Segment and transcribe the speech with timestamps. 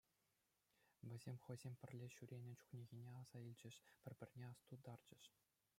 [1.09, 5.21] Вӗсем хӑйсем пӗрле ҫӳренӗ чухнехине аса илчӗҫ, пӗр-пӗрне астутарчӗҫ.